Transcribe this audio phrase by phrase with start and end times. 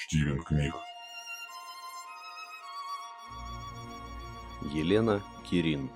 [0.00, 0.74] Стивен книг.
[4.72, 5.90] Елена Кирин.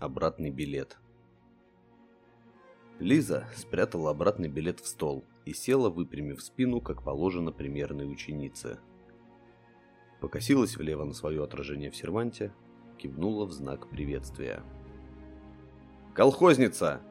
[0.00, 0.96] Обратный билет.
[2.98, 8.78] Лиза спрятала обратный билет в стол и села, выпрямив спину, как положено примерной ученице.
[10.22, 12.50] Покосилась влево на свое отражение в серванте,
[12.96, 14.62] кивнула в знак приветствия.
[16.14, 17.02] «Колхозница!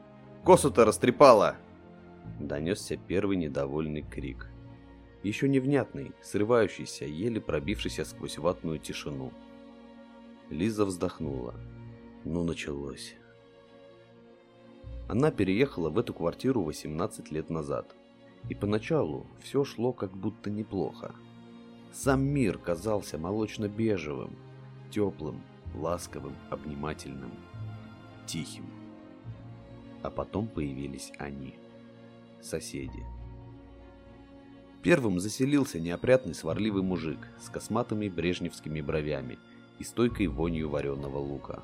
[0.44, 1.56] Косу-то растрепала!»
[2.40, 4.50] Донесся первый недовольный крик.
[5.24, 9.32] Еще невнятный, срывающийся, еле пробившийся сквозь ватную тишину.
[10.50, 11.54] Лиза вздохнула.
[12.24, 13.16] Ну, началось.
[15.08, 17.96] Она переехала в эту квартиру 18 лет назад.
[18.50, 21.14] И поначалу все шло как будто неплохо.
[21.90, 24.36] Сам мир казался молочно-бежевым,
[24.90, 25.40] теплым,
[25.74, 27.32] ласковым, обнимательным,
[28.26, 28.66] тихим.
[30.02, 31.54] А потом появились они,
[32.42, 33.02] соседи.
[34.84, 39.38] Первым заселился неопрятный сварливый мужик с косматыми брежневскими бровями
[39.78, 41.62] и стойкой вонью вареного лука.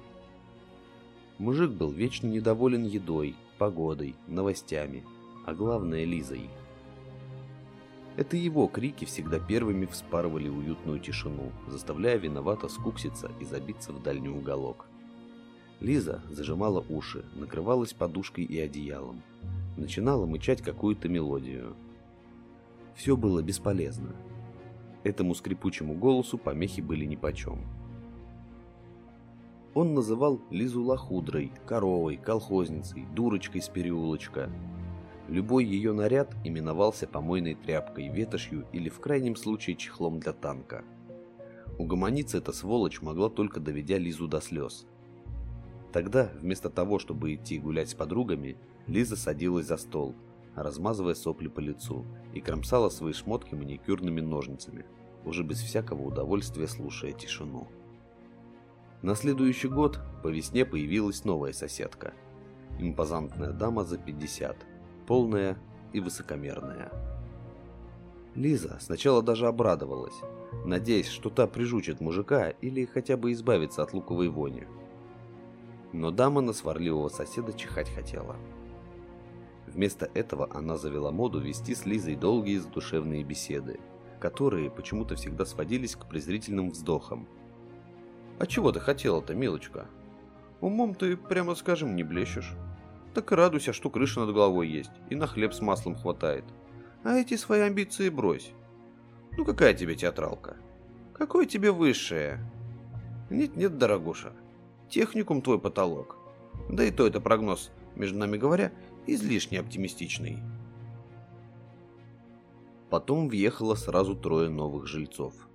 [1.37, 5.05] Мужик был вечно недоволен едой, погодой, новостями,
[5.45, 6.49] а главное Лизой.
[8.17, 14.31] Это его крики всегда первыми вспарывали уютную тишину, заставляя виновато скукситься и забиться в дальний
[14.31, 14.87] уголок.
[15.81, 19.23] Лиза зажимала уши, накрывалась подушкой и одеялом.
[19.77, 21.77] Начинала мычать какую-то мелодию.
[23.01, 24.15] Все было бесполезно.
[25.05, 27.67] Этому скрипучему голосу помехи были нипочем.
[29.73, 34.51] Он называл Лизу лохудрой, коровой, колхозницей, дурочкой с переулочка.
[35.28, 40.84] Любой ее наряд именовался помойной тряпкой, ветошью или в крайнем случае чехлом для танка.
[41.78, 44.87] Угомониться эта сволочь могла только доведя Лизу до слез.
[45.91, 50.15] Тогда, вместо того, чтобы идти гулять с подругами, Лиза садилась за стол,
[50.55, 54.87] размазывая сопли по лицу, и кромсала свои шмотки маникюрными ножницами,
[55.25, 57.69] уже без всякого удовольствия слушая тишину.
[59.03, 62.12] На следующий год по весне появилась новая соседка.
[62.78, 64.56] Импозантная дама за 50,
[65.06, 65.56] полная
[65.93, 66.91] и высокомерная.
[68.34, 70.21] Лиза сначала даже обрадовалась,
[70.65, 74.67] надеясь, что та прижучит мужика или хотя бы избавится от луковой вони.
[75.93, 78.37] Но дама на сварливого соседа чихать хотела.
[79.81, 83.81] Вместо этого она завела моду вести с Лизой долгие задушевные беседы,
[84.21, 87.27] которые почему-то всегда сводились к презрительным вздохам–
[88.41, 89.87] а чего ты хотела-то, милочка?
[90.61, 92.55] Умом ты, прямо скажем, не блещешь.
[93.15, 96.45] Так и радуйся, что крыша над головой есть, и на хлеб с маслом хватает.
[97.05, 98.53] А эти свои амбиции брось.
[99.39, 100.57] Ну какая тебе театралка?
[101.15, 102.39] Какое тебе высшее?
[103.29, 104.33] Нет-нет, дорогуша,
[104.89, 106.17] техникум твой потолок.
[106.71, 108.73] Да и то это прогноз, между нами говоря,
[109.06, 110.38] излишне оптимистичный.
[112.91, 115.34] Потом въехало сразу трое новых жильцов–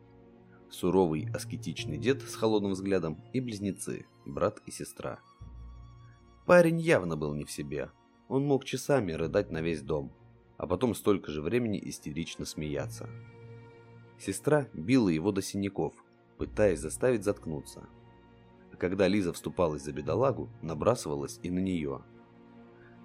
[0.76, 5.20] суровый аскетичный дед с холодным взглядом и близнецы, брат и сестра.
[6.46, 7.90] Парень явно был не в себе.
[8.28, 10.12] Он мог часами рыдать на весь дом,
[10.58, 13.10] а потом столько же времени истерично смеяться.
[14.20, 15.94] Сестра била его до синяков,
[16.38, 17.88] пытаясь заставить заткнуться.
[18.72, 22.02] А когда Лиза вступалась за бедолагу, набрасывалась и на нее.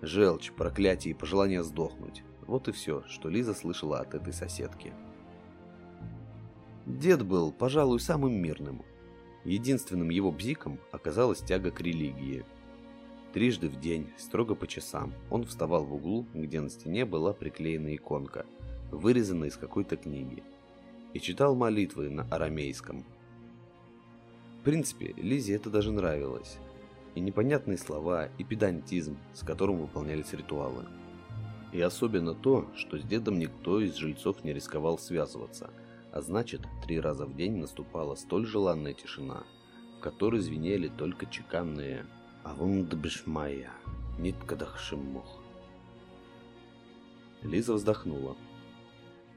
[0.02, 4.92] Желчь, проклятие и пожелание сдохнуть– вот и все, что Лиза слышала от этой соседки.
[6.84, 8.82] Дед был, пожалуй, самым мирным.
[9.44, 12.44] Единственным его бзиком оказалась тяга к религии.
[13.32, 17.94] Трижды в день, строго по часам, он вставал в углу, где на стене была приклеена
[17.94, 18.46] иконка,
[18.90, 20.42] вырезанная из какой-то книги,
[21.14, 23.04] и читал молитвы на арамейском.
[24.58, 26.58] В принципе, Лизе это даже нравилось.
[27.14, 30.86] И непонятные слова, и педантизм, с которым выполнялись ритуалы.
[31.72, 35.70] И особенно то, что с дедом никто из жильцов не рисковал связываться–
[36.12, 39.44] а значит, три раза в день наступала столь желанная тишина,
[39.98, 42.04] в которой звенели только чеканные
[42.42, 43.70] «Авундбешмая,
[44.18, 45.38] ниткадахшиммух».
[47.42, 48.36] Лиза вздохнула.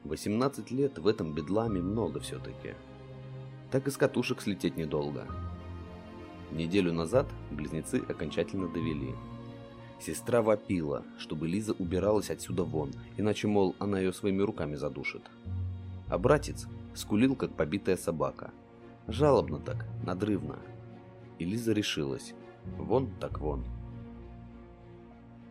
[0.03, 2.73] 18 лет в этом бедламе много все-таки.
[3.71, 5.27] Так из катушек слететь недолго.
[6.53, 9.13] Неделю назад близнецы окончательно довели.
[9.99, 15.23] Сестра вопила, чтобы Лиза убиралась отсюда вон, иначе, мол, она ее своими руками задушит
[16.13, 18.51] а братец скулил, как побитая собака.
[19.07, 20.59] Жалобно так, надрывно.
[21.39, 22.35] И Лиза решилась.
[22.77, 23.65] Вон так вон.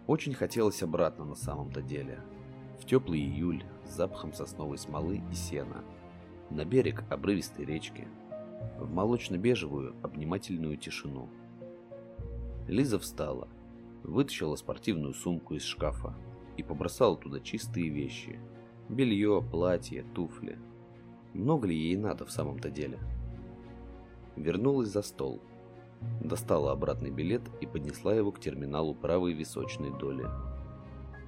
[0.06, 2.20] Очень хотелось обратно на самом-то деле.
[2.80, 5.82] В теплый июль с запахом сосновой смолы и сена.
[6.48, 8.06] На берег обрывистой речки.
[8.78, 11.28] В молочно-бежевую обнимательную тишину.
[12.66, 13.48] Лиза встала,
[14.02, 16.14] вытащила спортивную сумку из шкафа
[16.56, 18.38] и побросала туда чистые вещи–
[18.92, 20.58] Белье, платье, туфли.
[21.32, 22.98] Много ли ей надо в самом-то деле?
[24.36, 25.40] Вернулась за стол.
[26.20, 30.26] Достала обратный билет и поднесла его к терминалу правой височной доли.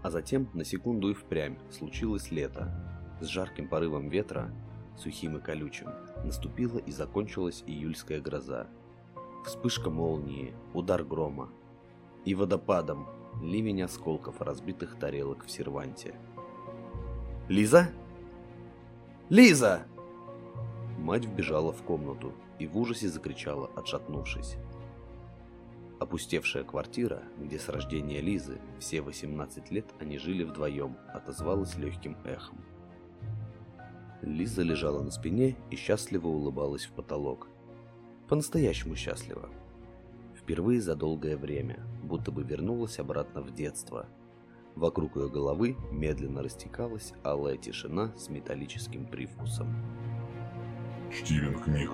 [0.02, 3.16] А затем, на секунду и впрямь, случилось лето.
[3.22, 4.52] С жарким порывом ветра,
[4.96, 5.88] сухим и колючим,
[6.24, 8.68] наступила и закончилась июльская гроза.
[9.44, 11.50] Вспышка молнии, удар грома.
[12.24, 13.06] И водопадом,
[13.42, 16.14] ливень осколков разбитых тарелок в серванте.
[17.48, 17.90] «Лиза?
[19.28, 19.86] Лиза!»
[20.98, 24.56] Мать вбежала в комнату и в ужасе закричала, отшатнувшись.
[26.00, 32.58] Опустевшая квартира, где с рождения Лизы все 18 лет они жили вдвоем, отозвалась легким эхом.
[34.24, 37.48] Лиза лежала на спине и счастливо улыбалась в потолок.
[38.28, 39.50] По-настоящему счастливо.
[40.34, 44.06] Впервые за долгое время, будто бы вернулась обратно в детство.
[44.74, 49.68] Вокруг ее головы медленно растекалась алая тишина с металлическим привкусом.
[51.12, 51.90] Стивен Книг